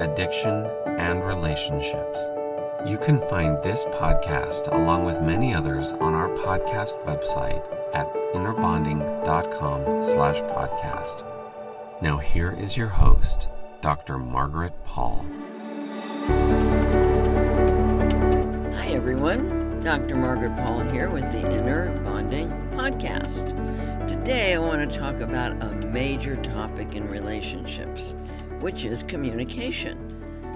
[0.00, 2.30] addiction, and relationships.
[2.86, 7.64] You can find this podcast along with many others on our podcast website
[7.94, 11.24] at innerbonding.com slash podcast.
[12.02, 13.48] Now here is your host,
[13.80, 14.18] Dr.
[14.18, 15.24] Margaret Paul.
[18.74, 20.16] Hi everyone, Dr.
[20.16, 23.56] Margaret Paul here with the Inner Bonding Podcast.
[24.08, 28.16] Today I want to talk about a major topic in relationships,
[28.58, 29.96] which is communication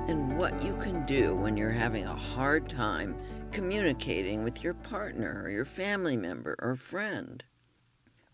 [0.08, 3.16] and what you can do when you're having a hard time
[3.52, 7.44] communicating with your partner or your family member or friend.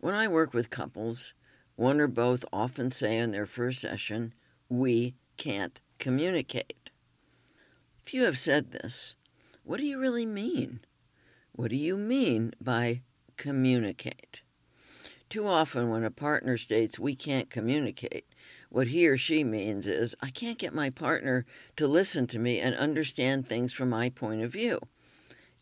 [0.00, 1.34] When I work with couples,
[1.76, 4.32] one or both often say in their first session,
[4.70, 6.88] We can't communicate.
[8.02, 9.14] If you have said this,
[9.62, 10.80] what do you really mean?
[11.53, 13.03] What do you mean by
[13.37, 14.43] communicate?
[15.28, 18.27] Too often, when a partner states we can't communicate,
[18.69, 21.45] what he or she means is, I can't get my partner
[21.77, 24.78] to listen to me and understand things from my point of view.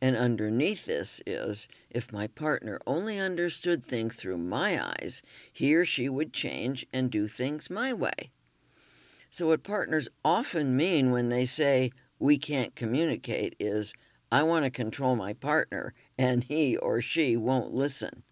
[0.03, 5.23] And underneath this is, if my partner only understood things through my eyes,
[5.53, 8.33] he or she would change and do things my way.
[9.31, 13.95] So, what partners often mean when they say, we can't communicate, is,
[14.33, 18.23] I want to control my partner, and he or she won't listen.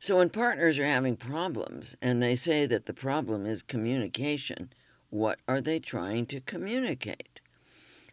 [0.00, 4.72] So when partners are having problems and they say that the problem is communication,
[5.08, 7.40] what are they trying to communicate?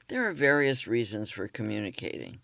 [0.10, 2.38] There are various reasons for communicating.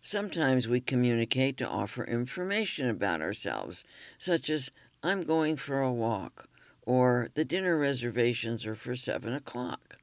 [0.00, 3.84] Sometimes we communicate to offer information about ourselves,
[4.18, 4.72] such as,
[5.04, 6.48] I'm going for a walk,
[6.84, 9.98] or the dinner reservations are for seven o'clock.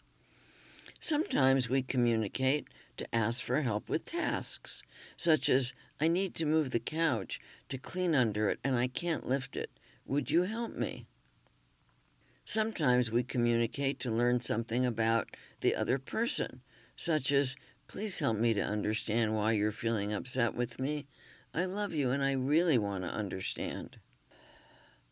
[1.02, 2.70] Sometimes we communicate
[3.00, 4.84] to ask for help with tasks,
[5.18, 7.40] such as, I need to move the couch
[7.70, 9.72] to clean under it and I can't lift it.
[10.06, 11.08] Would you help me?
[12.46, 15.30] Sometimes we communicate to learn something about
[15.62, 16.62] the other person,
[16.96, 17.56] such as,
[17.90, 21.08] Please help me to understand why you're feeling upset with me.
[21.56, 23.98] I love you and I really want to understand.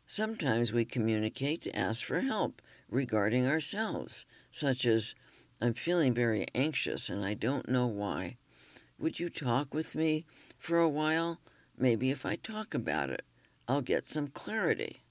[0.05, 5.15] Sometimes we communicate to ask for help regarding ourselves, such as,
[5.59, 8.37] I'm feeling very anxious and I don't know why.
[8.99, 10.25] Would you talk with me
[10.59, 11.39] for a while?
[11.77, 13.23] Maybe if I talk about it,
[13.67, 15.01] I'll get some clarity.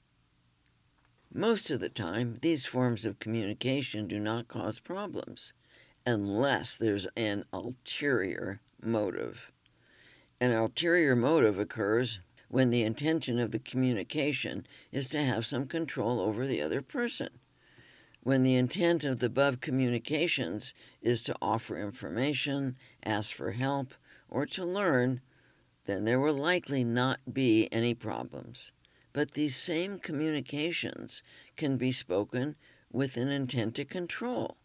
[1.32, 5.52] Most of the time, these forms of communication do not cause problems
[6.06, 9.50] unless there's an ulterior motive.
[10.40, 16.20] An ulterior motive occurs when the intention of the communication is to have some control
[16.20, 17.28] over the other person.
[18.26, 23.94] When the intent of the above communications is to offer information, ask for help,
[24.28, 25.20] or to learn,
[25.84, 28.72] then there will likely not be any problems.
[29.12, 31.22] But these same communications
[31.54, 32.56] can be spoken
[32.90, 34.56] with an intent to control.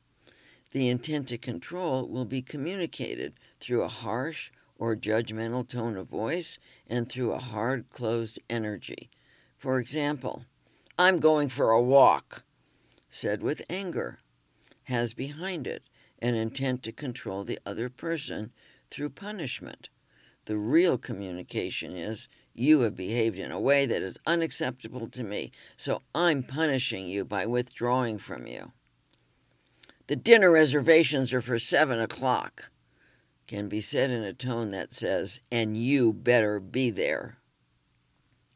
[0.71, 4.49] The intent to control will be communicated through a harsh
[4.79, 6.57] or judgmental tone of voice
[6.87, 9.11] and through a hard closed energy.
[9.55, 10.45] For example,
[10.97, 12.43] I'm going for a walk
[13.11, 14.19] said with anger,
[14.83, 18.51] has behind it an intent to control the other person
[18.89, 19.89] through punishment.
[20.45, 25.51] The real communication is, You have behaved in a way that is unacceptable to me,
[25.75, 28.71] so I'm punishing you by withdrawing from you.
[30.07, 32.71] The dinner reservations are for seven o'clock,
[33.45, 37.37] can be said in a tone that says, And you better be there.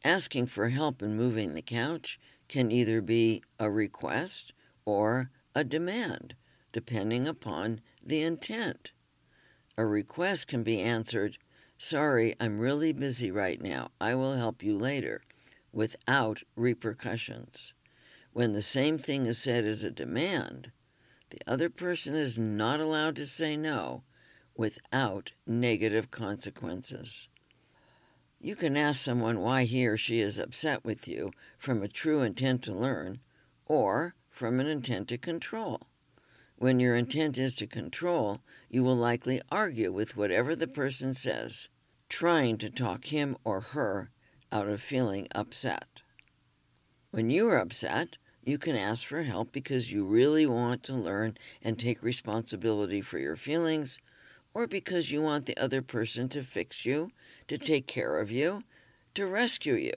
[0.03, 2.19] Asking for help in moving the couch
[2.55, 4.53] can either be a request
[4.85, 6.33] or a demand,
[6.71, 8.93] depending upon the intent.
[9.77, 11.37] A request can be answered,
[11.77, 13.91] Sorry, I'm really busy right now.
[13.99, 15.21] I will help you later,
[15.73, 17.73] without repercussions.
[18.31, 20.71] When the same thing is said as a demand,
[21.31, 24.05] the other person is not allowed to say no
[24.55, 27.27] without negative consequences.
[28.39, 32.21] You can ask someone why he or she is upset with you from a true
[32.21, 33.21] intent to learn
[33.65, 35.87] or from an intent to control.
[36.57, 41.69] When your intent is to control, you will likely argue with whatever the person says,
[42.07, 44.11] trying to talk him or her
[44.51, 46.01] out of feeling upset.
[47.11, 51.37] When you are upset, you can ask for help because you really want to learn
[51.61, 53.99] and take responsibility for your feelings,
[54.55, 57.11] or because you want the other person to fix you,
[57.45, 58.63] to take care of you,
[59.13, 59.93] to rescue you.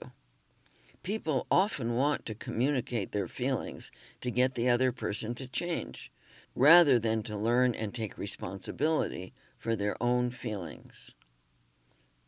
[1.01, 3.89] People often want to communicate their feelings
[4.19, 6.11] to get the other person to change,
[6.55, 11.15] rather than to learn and take responsibility for their own feelings.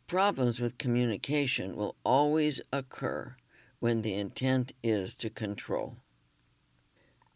[0.08, 3.36] Problems with communication will always occur
[3.80, 5.98] when the intent is to control.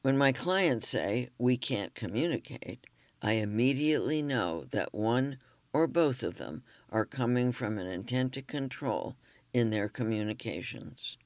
[0.04, 2.86] When my clients say, we can't communicate,
[3.22, 5.40] I immediately know that one
[5.74, 9.16] or both of them are coming from an intent to control
[9.54, 11.18] in their communications.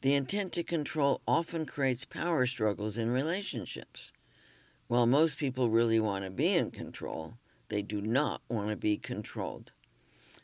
[0.00, 4.12] The intent to control often creates power struggles in relationships.
[4.86, 7.34] While most people really want to be in control,
[7.68, 9.72] they do not want to be controlled.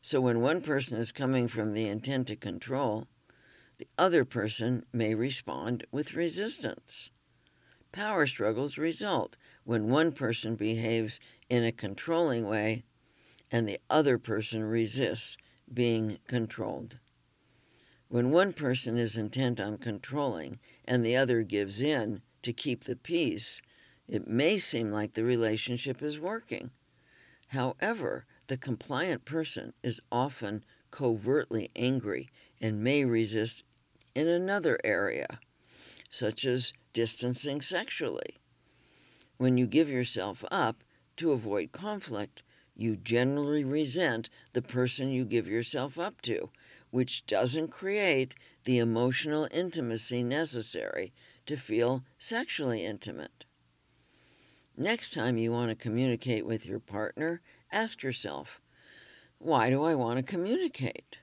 [0.02, 3.06] So when one person is coming from the intent to control,
[3.78, 7.10] the other person may respond with resistance.
[7.92, 12.84] Power struggles result when one person behaves in a controlling way
[13.50, 15.36] and the other person resists
[15.72, 16.98] being controlled.
[18.08, 22.96] When one person is intent on controlling and the other gives in to keep the
[22.96, 23.62] peace,
[24.08, 26.70] it may seem like the relationship is working.
[27.48, 32.28] However, the compliant person is often covertly angry
[32.60, 33.64] and may resist
[34.14, 35.38] in another area,
[36.08, 38.38] such as distancing sexually.
[39.36, 40.84] When you give yourself up
[41.16, 42.42] to avoid conflict,
[42.74, 46.50] you generally resent the person you give yourself up to,
[46.90, 48.34] which doesn't create
[48.64, 51.12] the emotional intimacy necessary
[51.46, 53.44] to feel sexually intimate.
[54.76, 58.60] Next time you want to communicate with your partner, ask yourself,
[59.38, 61.18] why do I want to communicate?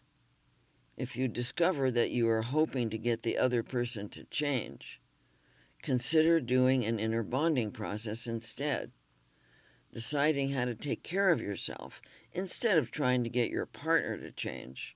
[0.96, 5.00] If you discover that you are hoping to get the other person to change,
[5.82, 8.92] consider doing an inner bonding process instead,
[9.92, 12.02] deciding how to take care of yourself
[12.34, 14.96] instead of trying to get your partner to change.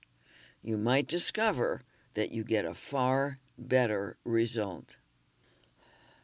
[0.60, 1.82] You might discover
[2.14, 4.98] that you get a far better result.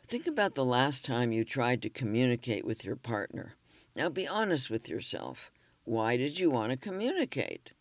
[0.07, 3.55] Think about the last time you tried to communicate with your partner.
[3.97, 5.51] Now be honest with yourself.
[5.85, 7.73] Why did you want to communicate?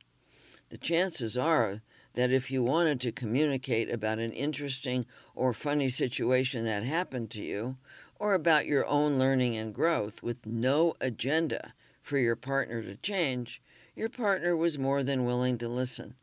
[0.69, 1.81] The chances are
[2.17, 5.05] that if you wanted to communicate about an interesting
[5.35, 7.77] or funny situation that happened to you,
[8.15, 13.61] or about your own learning and growth with no agenda for your partner to change,
[13.95, 16.15] your partner was more than willing to listen.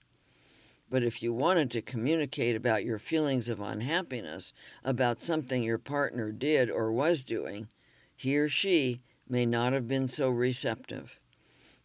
[0.91, 4.52] But if you wanted to communicate about your feelings of unhappiness
[4.82, 7.69] about something your partner did or was doing,
[8.17, 11.20] he or she may not have been so receptive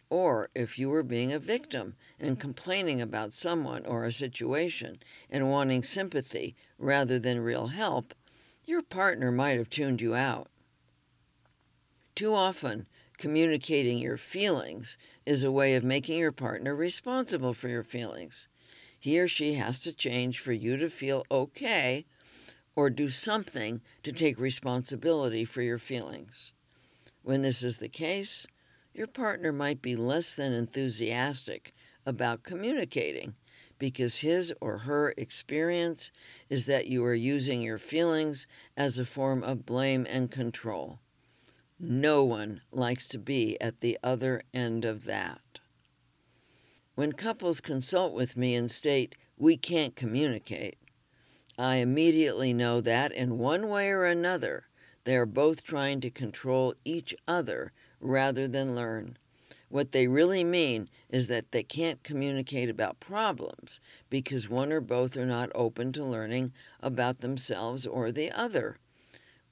[0.09, 4.99] or if you were being a victim and complaining about someone or a situation
[5.29, 8.13] and wanting sympathy rather than real help,
[8.65, 10.49] your partner might have tuned you out.
[12.15, 12.87] Too often,
[13.17, 18.47] communicating your feelings is a way of making your partner responsible for your feelings.
[18.99, 22.05] He or she has to change for you to feel okay
[22.75, 26.53] or do something to take responsibility for your feelings.
[27.23, 28.47] When this is the case,
[28.93, 31.73] your partner might be less than enthusiastic
[32.05, 33.35] about communicating
[33.77, 36.11] because his or her experience
[36.49, 40.99] is that you are using your feelings as a form of blame and control.
[41.79, 45.59] No one likes to be at the other end of that.
[46.95, 50.77] When couples consult with me and state, we can't communicate,
[51.57, 54.65] I immediately know that in one way or another,
[55.05, 59.17] they are both trying to control each other rather than learn.
[59.69, 63.79] What they really mean is that they can't communicate about problems
[64.09, 68.77] because one or both are not open to learning about themselves or the other.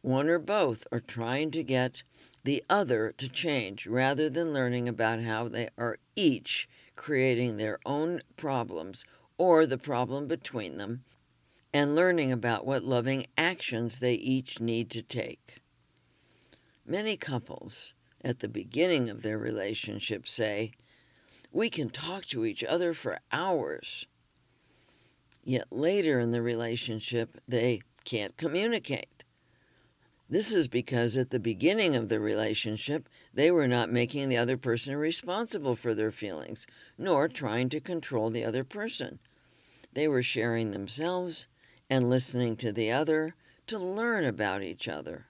[0.01, 2.03] One or both are trying to get
[2.43, 8.21] the other to change rather than learning about how they are each creating their own
[8.35, 9.05] problems
[9.37, 11.03] or the problem between them,
[11.73, 15.59] and learning about what loving actions they each need to take.
[16.85, 17.93] Many couples
[18.23, 20.71] at the beginning of their relationship say,
[21.51, 24.05] We can talk to each other for hours.
[25.43, 29.23] Yet later in the relationship, they can't communicate.
[30.29, 34.57] This is because at the beginning of the relationship, they were not making the other
[34.57, 39.19] person responsible for their feelings, nor trying to control the other person.
[39.93, 41.47] They were sharing themselves
[41.89, 43.35] and listening to the other
[43.67, 45.27] to learn about each other.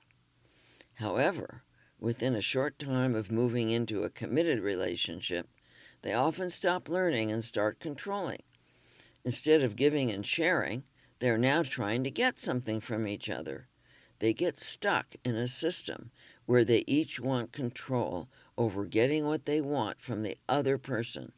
[0.96, 1.62] However,
[2.00, 5.48] within a short time of moving into a committed relationship,
[6.01, 8.44] they often stop learning and start controlling.
[9.25, 10.84] Instead of giving and sharing,
[11.20, 13.68] they are now trying to get something from each other.
[14.20, 16.12] They get stuck in a system
[16.46, 21.32] where they each want control over getting what they want from the other person,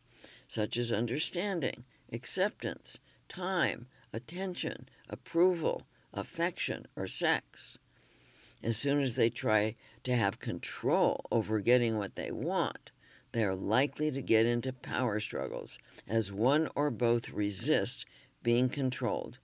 [0.47, 7.77] such as understanding, acceptance, time, attention, approval, affection, or sex.
[8.61, 12.91] As soon as they try to have control over getting what they want,
[13.31, 15.77] they are likely to get into power struggles
[16.07, 18.05] as one or both resist
[18.41, 19.39] being controlled,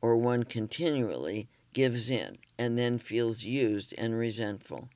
[0.00, 4.88] or one continually gives in and then feels used and resentful.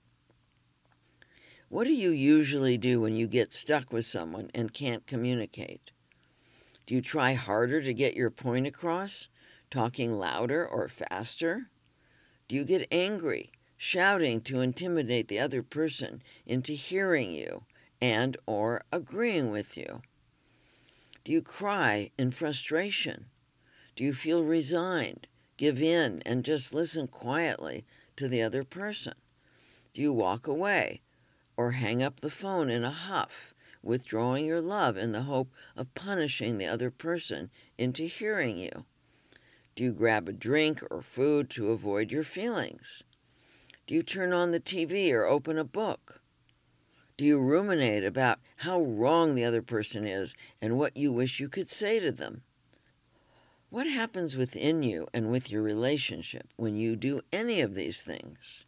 [1.69, 5.91] What do you usually do when you get stuck with someone and can't communicate?
[6.87, 9.29] Do you try harder to get your point across,
[9.71, 11.69] talking louder or faster?
[12.47, 17.63] Do you get angry, shouting to intimidate the other person into hearing you
[18.01, 20.03] and or agreeing with you?
[21.23, 23.27] Do you cry in frustration?
[23.95, 27.85] Do you feel resigned, give in, and just listen quietly
[28.17, 29.15] to the other person?
[29.93, 31.03] Do you walk away
[31.57, 35.95] or hang up the phone in a huff, withdrawing your love in the hope of
[35.95, 38.85] punishing the other person into hearing you?
[39.77, 43.05] Do you grab a drink or food to avoid your feelings?
[43.89, 46.21] Do you turn on the TV or open a book?
[47.17, 51.49] Do you ruminate about how wrong the other person is and what you wish you
[51.49, 52.43] could say to them?
[53.71, 58.67] What happens within you and with your relationship when you do any of these things?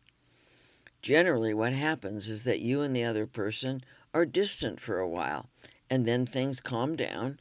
[1.02, 3.82] Generally, what happens is that you and the other person
[4.14, 5.50] are distant for a while,
[5.90, 7.40] and then things calm down,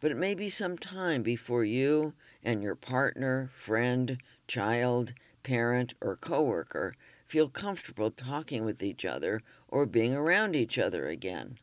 [0.00, 4.18] but it may be some time before you and your partner, friend,
[4.48, 6.96] child, parent, or coworker
[7.30, 11.56] feel comfortable talking with each other or being around each other again.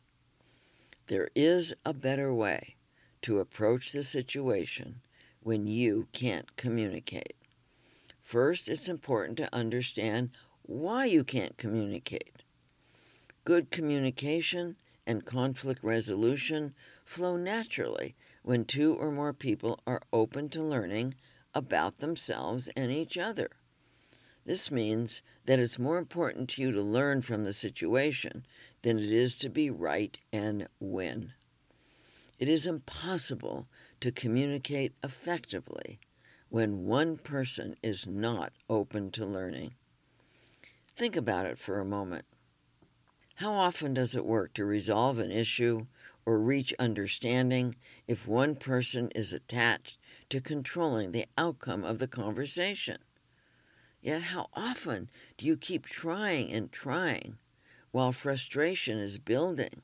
[1.08, 2.76] There is a better way
[3.20, 5.02] to approach the situation
[5.42, 7.36] when you can't communicate.
[8.22, 10.30] First, it's important to understand
[10.62, 12.42] why you can't communicate.
[13.44, 16.72] Good communication and conflict resolution
[17.04, 21.14] flow naturally when two or more people are open to learning
[21.54, 23.50] about themselves and each other.
[24.48, 28.44] This means that it's more important to you to learn from the situation
[28.82, 31.32] than it is to be right and win.
[32.38, 33.66] It is impossible
[34.00, 36.00] to communicate effectively
[36.50, 39.72] when one person is not open to learning.
[40.94, 42.26] Think about it for a moment.
[43.36, 45.86] How often does it work to resolve an issue
[46.26, 47.74] or reach understanding
[48.06, 52.98] if one person is attached to controlling the outcome of the conversation?
[54.00, 57.38] Yet, how often do you keep trying and trying
[57.90, 59.82] while frustration is building?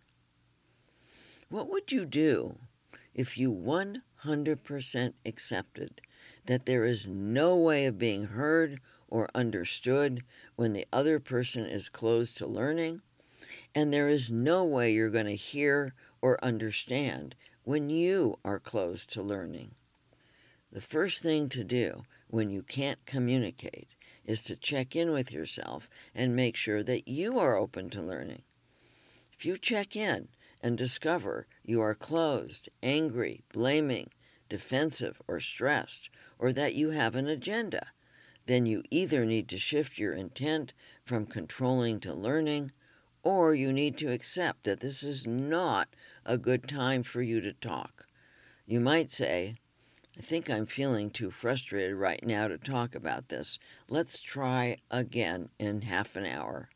[1.49, 2.59] What would you do
[3.15, 6.01] if you 100% accepted
[6.47, 10.23] that there is no way of being heard or understood
[10.57, 13.03] when the other person is closed to learning,
[13.75, 19.11] and there is no way you're going to hear or understand when you are closed
[19.11, 19.73] to learning.
[20.73, 23.95] The first thing to do when you can't communicate
[24.25, 28.43] is to check in with yourself and make sure that you are open to learning.
[29.33, 30.29] If you check in
[30.63, 34.11] and discover you are closed, angry, blaming,
[34.49, 37.89] defensive, or stressed, or that you have an agenda,
[38.47, 42.71] then you either need to shift your intent from controlling to learning,
[43.23, 45.89] or you need to accept that this is not
[46.25, 48.07] a good time for you to talk.
[48.67, 49.57] You might say,
[50.17, 53.59] I think I'm feeling too frustrated right now to talk about this.
[53.89, 56.69] Let's try again in half an hour.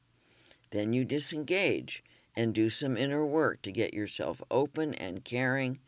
[0.70, 2.02] Then you disengage
[2.34, 5.78] and do some inner work to get yourself open and caring,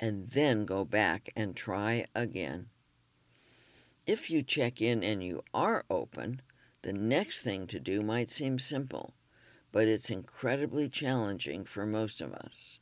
[0.00, 2.68] and then go back and try again.
[4.06, 6.42] If you check in and you are open,
[6.82, 9.14] the next thing to do might seem simple,
[9.72, 12.80] but it's incredibly challenging for most of us.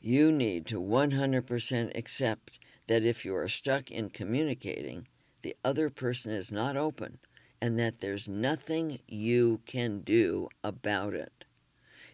[0.00, 5.06] You need to 100% accept that if you are stuck in communicating,
[5.42, 7.18] the other person is not open
[7.60, 11.44] and that there's nothing you can do about it.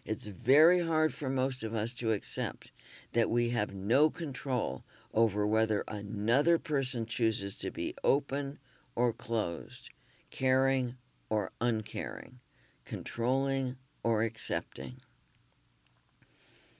[0.05, 2.71] It's very hard for most of us to accept
[3.13, 8.57] that we have no control over whether another person chooses to be open
[8.95, 9.89] or closed,
[10.29, 10.95] caring
[11.29, 12.39] or uncaring,
[12.83, 15.01] controlling or accepting.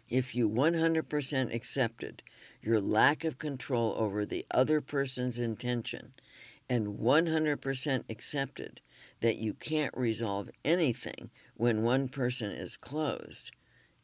[0.09, 2.23] If you 100% accepted
[2.61, 6.13] your lack of control over the other person's intention
[6.69, 8.81] and 100% accepted
[9.19, 13.51] that you can't resolve anything when one person is closed,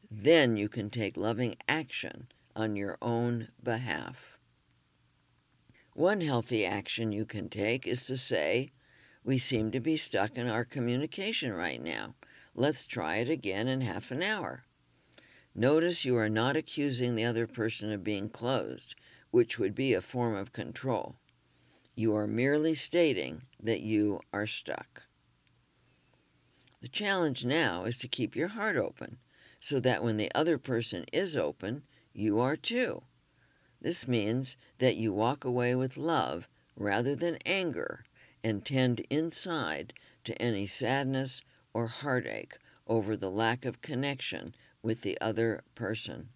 [0.10, 4.38] then you can take loving action on your own behalf.
[5.94, 8.72] One healthy action you can take is to say,
[9.24, 12.14] We seem to be stuck in our communication right now.
[12.54, 14.67] Let's try it again in half an hour.
[15.60, 18.94] Notice you are not accusing the other person of being closed,
[19.32, 21.16] which would be a form of control.
[21.96, 25.08] You are merely stating that you are stuck.
[26.82, 29.18] The challenge now is to keep your heart open
[29.60, 31.82] so that when the other person is open,
[32.14, 33.02] you are too.
[33.82, 38.06] This means that you walk away with love rather than anger
[38.44, 39.94] and tend inside
[40.26, 41.42] to any sadness
[41.74, 44.54] or heartache over the lack of connection
[44.88, 46.30] with the other person.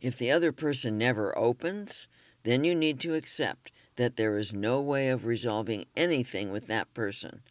[0.00, 2.06] If the other person never opens,
[2.44, 6.94] then you need to accept that there is no way of resolving anything with that
[6.94, 7.42] person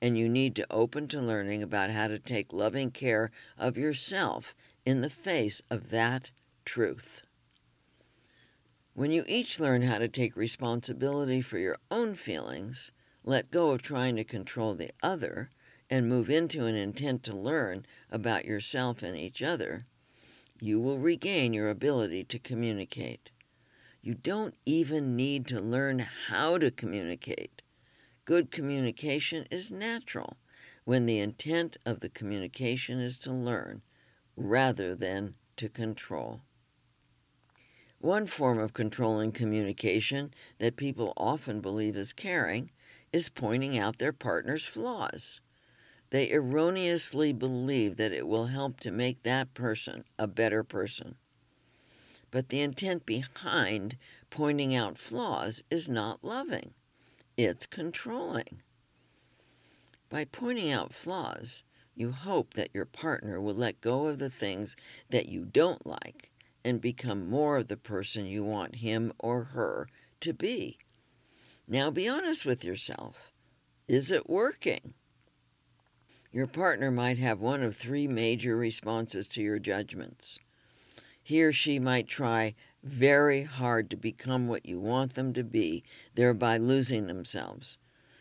[0.00, 4.54] and you need to open to learning about how to take loving care of yourself
[4.84, 6.30] in the face of that
[6.64, 7.22] truth.
[8.94, 12.92] When you each learn how to take responsibility for your own feelings,
[13.24, 15.50] let go of trying to control the other,
[15.90, 19.86] and move into an intent to learn about yourself and each other,
[20.60, 23.30] you will regain your ability to communicate.
[24.02, 27.62] You don't even need to learn how to communicate.
[28.24, 30.36] Good communication is natural
[30.84, 33.82] when the intent of the communication is to learn
[34.36, 36.40] rather than to control.
[38.00, 42.70] One form of controlling communication that people often believe is caring
[43.12, 45.40] is pointing out their partner's flaws.
[46.10, 51.16] They erroneously believe that it will help to make that person a better person.
[52.30, 53.96] But the intent behind
[54.30, 56.74] pointing out flaws is not loving
[57.36, 58.62] it's controlling.
[60.08, 61.64] By pointing out flaws,
[61.94, 64.76] you hope that your partner will let go of the things
[65.10, 66.30] that you don't like
[66.64, 69.88] and become more of the person you want him or her
[70.20, 70.78] to be.
[71.68, 73.32] Now be honest with yourself.
[73.88, 74.94] Is it working?
[76.32, 80.38] Your partner might have one of three major responses to your judgments.
[81.22, 85.82] He or she might try very hard to become what you want them to be,
[86.14, 87.78] thereby losing themselves.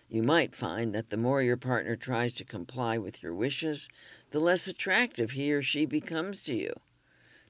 [0.10, 3.90] You might find that the more your partner tries to comply with your wishes,
[4.32, 6.74] the less attractive he or she becomes to you.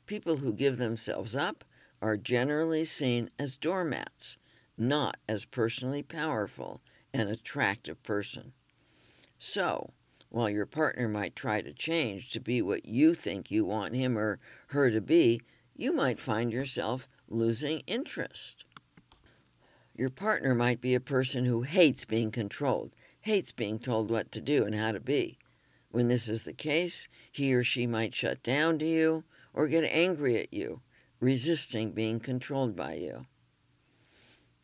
[0.06, 1.64] People who give themselves up
[2.02, 4.38] are generally seen as doormats,
[4.78, 6.82] not as personally powerful
[7.14, 8.54] and attractive person.
[9.40, 9.92] So,
[10.36, 14.18] while your partner might try to change to be what you think you want him
[14.18, 15.40] or her to be,
[15.78, 18.66] you might find yourself losing interest.
[19.96, 24.42] Your partner might be a person who hates being controlled, hates being told what to
[24.42, 25.38] do and how to be.
[25.90, 29.86] When this is the case, he or she might shut down to you or get
[29.86, 30.82] angry at you,
[31.22, 33.26] resisting being controlled by you.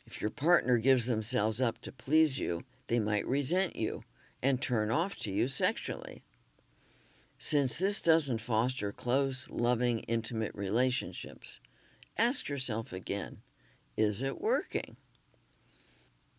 [0.05, 4.03] If your partner gives themselves up to please you, they might resent you
[4.41, 6.23] and turn off to you sexually.
[7.37, 11.59] Since this doesn't foster close, loving, intimate relationships,
[12.17, 13.41] ask yourself again
[13.97, 14.97] is it working?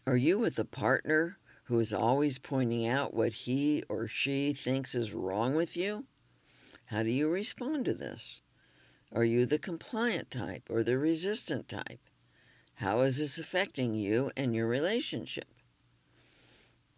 [0.06, 4.94] Are you with a partner who is always pointing out what he or she thinks
[4.94, 6.06] is wrong with you?
[6.86, 8.40] How do you respond to this?
[9.12, 12.00] Are you the compliant type or the resistant type?
[12.76, 15.48] How is this affecting you and your relationship?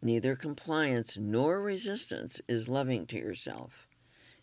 [0.04, 3.88] Neither compliance nor resistance is loving to yourself.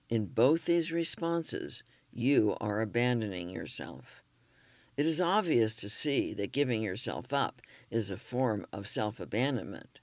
[0.10, 4.24] In both these responses, you are abandoning yourself.
[4.98, 10.00] It is obvious to see that giving yourself up is a form of self abandonment,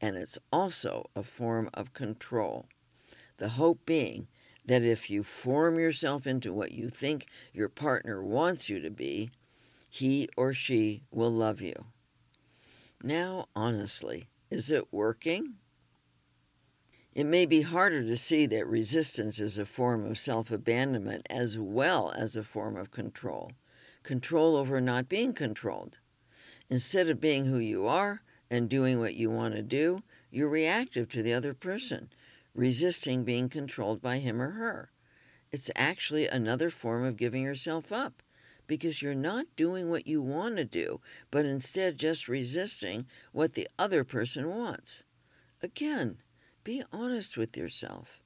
[0.00, 2.64] and it's also a form of control.
[3.36, 4.26] The hope being
[4.64, 9.28] that if you form yourself into what you think your partner wants you to be,
[9.90, 11.74] he or she will love you.
[13.02, 15.56] Now, honestly, is it working?
[17.12, 21.58] It may be harder to see that resistance is a form of self abandonment as
[21.58, 23.50] well as a form of control
[24.04, 25.98] control over not being controlled.
[26.70, 31.08] Instead of being who you are and doing what you want to do, you're reactive
[31.08, 32.10] to the other person,
[32.54, 34.92] resisting being controlled by him or her.
[35.50, 38.22] It's actually another form of giving yourself up
[38.66, 41.00] because you're not doing what you want to do,
[41.30, 45.04] but instead just resisting what the other person wants.
[45.62, 46.18] Again,
[46.62, 48.20] be honest with yourself.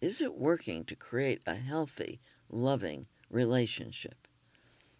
[0.00, 4.28] Is it working to create a healthy, loving relationship?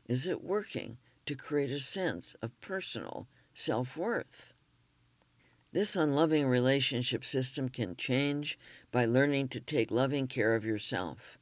[0.06, 4.54] Is it working to create a sense of personal self worth?
[5.72, 8.58] This unloving relationship system can change
[8.92, 11.36] by learning to take loving care of yourself.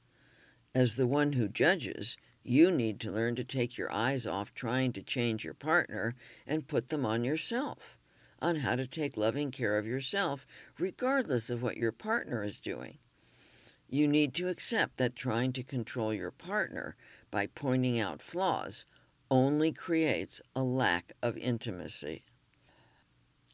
[0.75, 4.93] As the one who judges, you need to learn to take your eyes off trying
[4.93, 6.15] to change your partner
[6.47, 7.99] and put them on yourself,
[8.41, 10.47] on how to take loving care of yourself,
[10.79, 12.99] regardless of what your partner is doing.
[13.89, 16.97] You need to accept that trying to control your partner
[17.31, 18.85] by pointing out flaws
[19.31, 22.25] only creates a lack of intimacy.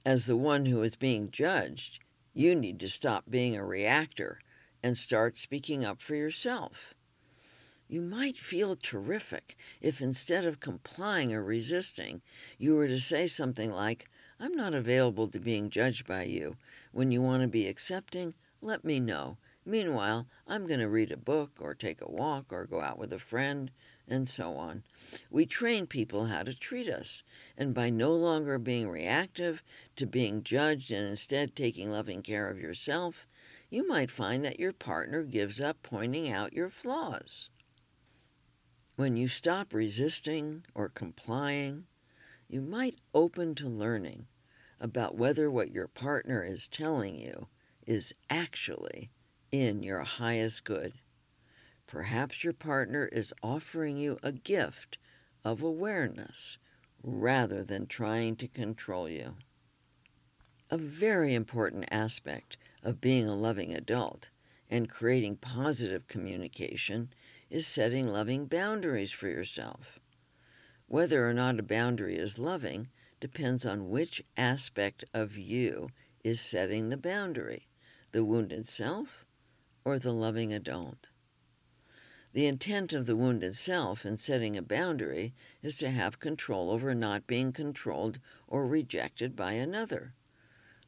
[0.07, 2.01] As the one who is being judged,
[2.33, 4.41] you need to stop being a reactor
[4.83, 6.95] and start speaking up for yourself.
[7.91, 12.21] You might feel terrific if instead of complying or resisting,
[12.59, 16.59] you were to say something like, I'm not available to being judged by you.
[16.93, 19.39] When you want to be accepting, let me know.
[19.65, 23.11] Meanwhile, I'm going to read a book or take a walk or go out with
[23.11, 23.71] a friend,
[24.07, 24.83] and so on.
[25.31, 27.23] We train people how to treat us,
[27.57, 29.63] and by no longer being reactive
[29.97, 33.27] to being judged and instead taking loving care of yourself,
[33.71, 37.49] you might find that your partner gives up pointing out your flaws.
[38.99, 41.85] When you stop resisting or complying,
[42.49, 44.27] you might open to learning
[44.81, 47.47] about whether what your partner is telling you
[47.87, 49.13] is actually
[49.53, 50.95] in your highest good.
[51.87, 54.99] Perhaps your partner is offering you a gift
[55.45, 56.59] of awareness
[57.01, 59.37] rather than trying to control you.
[60.71, 64.31] A very important aspect of being a loving adult
[64.69, 67.11] and creating positive communication
[67.51, 69.99] is setting loving boundaries for yourself.
[70.87, 72.89] Whether or not a boundary is loving
[73.21, 75.89] depends on which aspect of you
[76.25, 77.69] is setting the boundary
[78.13, 79.27] the wounded self
[79.85, 81.11] or the loving adult.
[82.33, 86.95] The intent of the wounded self in setting a boundary is to have control over
[86.95, 90.15] not being controlled or rejected by another.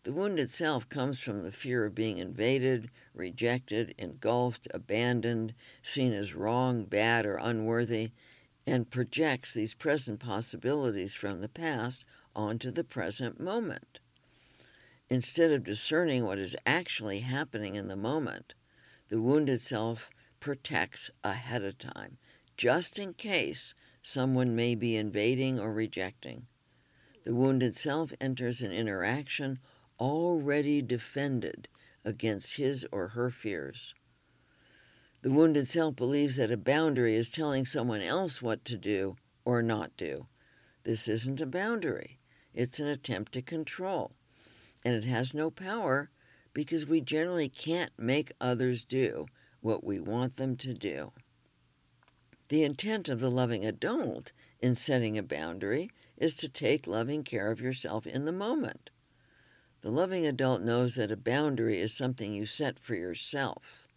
[0.03, 6.35] The wounded self comes from the fear of being invaded, rejected, engulfed, abandoned, seen as
[6.35, 8.13] wrong, bad, or unworthy,
[8.67, 14.01] and projects these present possibilities from the past onto the present moment.
[15.11, 18.55] Instead of discerning what is actually happening in the moment,
[19.11, 20.09] the wounded self
[20.39, 22.17] protects ahead of time,
[22.57, 26.47] just in case someone may be invading or rejecting.
[27.25, 29.59] The wounded self enters an interaction
[30.01, 31.69] already defended
[32.05, 33.95] against his or her fears.
[35.23, 39.63] The wounded self believes that a boundary is telling someone else what to do or
[39.63, 40.27] not do.
[40.85, 42.19] This isn't a boundary,
[42.55, 44.13] it's an attempt to control.
[44.83, 46.11] And it has no power
[46.55, 49.27] because we generally can't make others do
[49.61, 51.13] what we want them to do.
[52.49, 57.51] The intent of the loving adult in setting a boundary is to take loving care
[57.51, 58.91] of yourself in the moment.
[59.83, 63.89] The loving adult knows that a boundary is something you set for yourself,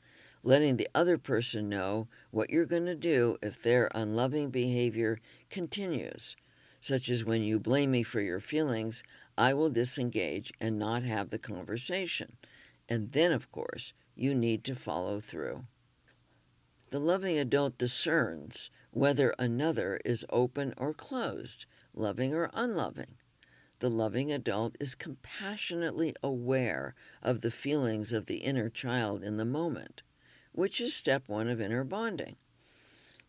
[0.42, 5.20] letting the other person know what you're going to do if their unloving behavior
[5.50, 6.38] continues,
[6.80, 9.04] such as when you blame me for your feelings,
[9.38, 12.38] I will disengage and not have the conversation.
[12.88, 15.66] And then, of course, you need to follow through.
[16.92, 23.18] The loving adult discerns whether another is open or closed, loving or unloving
[23.84, 29.44] the loving adult is compassionately aware of the feelings of the inner child in the
[29.44, 30.04] moment,
[30.54, 32.38] which is step one of inner bonding.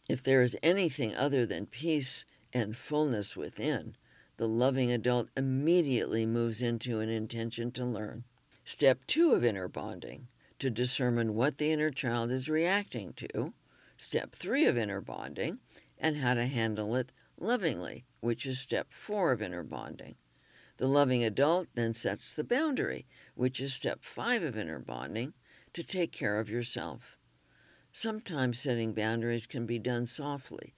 [0.09, 3.97] If there is anything other than peace and fullness within,
[4.37, 8.23] the loving adult immediately moves into an intention to learn.
[8.64, 10.29] Step two of inner bonding
[10.61, 13.55] to determine what the inner child is reacting to.
[13.97, 15.59] Step three of inner bonding
[15.99, 20.14] and how to handle it lovingly, which is step four of inner bonding.
[20.76, 25.34] The loving adult then sets the boundary, which is step five of inner bonding,
[25.72, 27.18] to take care of yourself.
[27.92, 30.74] Sometimes setting boundaries can be done softly,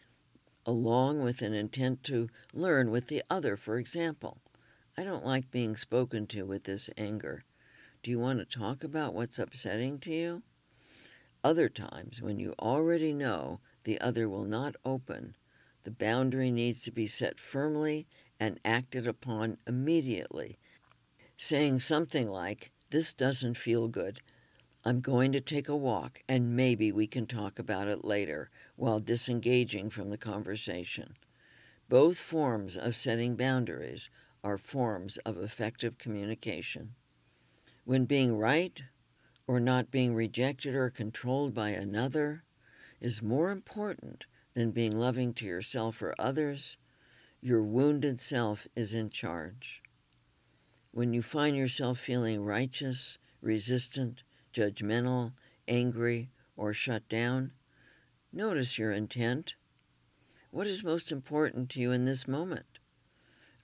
[0.67, 3.57] along with an intent to learn with the other.
[3.57, 4.39] For example,
[4.99, 7.45] I don't like being spoken to with this anger.
[8.03, 10.43] Do you want to talk about what's upsetting to you?
[11.43, 15.37] Other times, when you already know the other will not open,
[15.85, 18.07] the boundary needs to be set firmly
[18.39, 20.59] and acted upon immediately,
[21.37, 24.21] saying something like, This doesn't feel good.
[24.85, 29.01] I'm going to take a walk and maybe we can talk about it later while
[29.01, 31.17] disengaging from the conversation.
[31.89, 34.11] Both forms of setting boundaries
[34.45, 36.95] are forms of effective communication.
[37.85, 38.83] When being right
[39.47, 42.45] or not being rejected or controlled by another
[43.01, 46.77] is more important than being loving to yourself or others,
[47.47, 49.81] your wounded self is in charge.
[50.91, 55.33] When you find yourself feeling righteous, resistant, judgmental,
[55.69, 57.53] angry, or shut down,
[58.33, 59.55] notice your intent.
[60.51, 62.81] What is most important to you in this moment?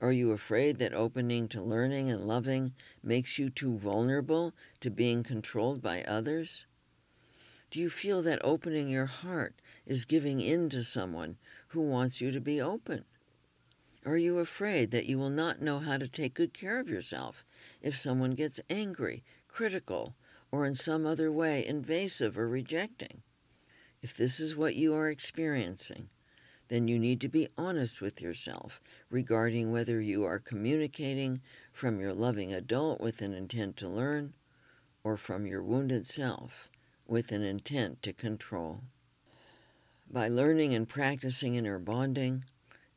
[0.00, 5.24] Are you afraid that opening to learning and loving makes you too vulnerable to being
[5.24, 6.66] controlled by others?
[7.72, 11.36] Do you feel that opening your heart is giving in to someone
[11.68, 13.06] who wants you to be open?
[14.04, 17.44] Are you afraid that you will not know how to take good care of yourself
[17.80, 20.14] if someone gets angry, critical,
[20.52, 23.22] or in some other way invasive or rejecting.
[24.02, 26.10] If this is what you are experiencing,
[26.68, 31.40] then you need to be honest with yourself regarding whether you are communicating
[31.72, 34.34] from your loving adult with an intent to learn
[35.04, 36.70] or from your wounded self
[37.06, 38.80] with an intent to control.
[40.10, 42.44] By learning and practicing inner bonding,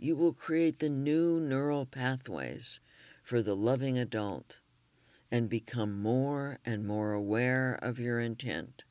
[0.05, 2.79] you will create the new neural pathways
[3.23, 4.59] for the loving adult
[5.31, 8.83] and become more and more aware of your intent.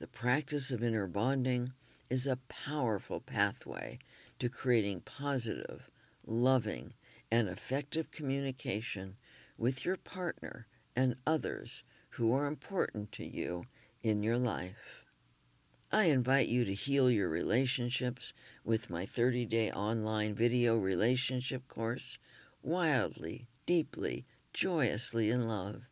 [0.00, 1.72] The practice of inner bonding
[2.10, 3.98] is a powerful pathway
[4.38, 5.90] to creating positive,
[6.26, 6.92] loving,
[7.30, 9.16] and effective communication
[9.56, 13.64] with your partner and others who are important to you
[14.02, 15.01] in your life.
[15.94, 18.32] I invite you to heal your relationships
[18.64, 22.16] with my 30 day online video relationship course,
[22.62, 24.24] Wildly, Deeply,
[24.54, 25.90] joyously in love.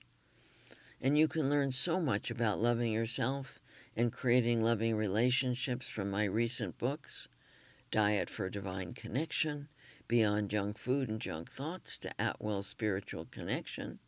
[1.02, 3.60] And you can learn so much about loving yourself
[3.94, 7.28] and creating loving relationships from my recent books
[7.90, 9.68] Diet for Divine Connection,
[10.08, 13.98] Beyond Junk Food and Junk Thoughts to At Will Spiritual Connection,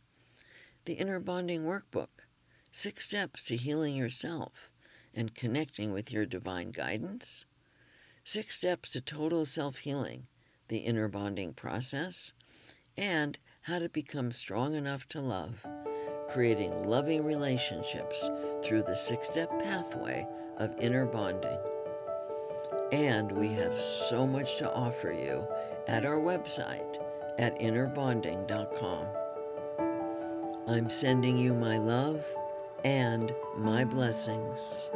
[0.85, 2.25] the Inner Bonding Workbook
[2.71, 4.72] Six Steps to Healing Yourself
[5.15, 7.45] and Connecting with Your Divine Guidance,
[8.23, 10.27] Six Steps to Total Self Healing,
[10.67, 12.33] the Inner Bonding Process,
[12.97, 15.65] and how to become strong enough to love,
[16.29, 18.29] creating loving relationships
[18.63, 21.59] through the six step pathway of inner bonding.
[22.91, 25.47] And we have so much to offer you
[25.87, 26.97] at our website
[27.39, 29.05] at innerbonding.com.
[30.67, 32.25] I'm sending you my love
[32.83, 34.89] and my blessings.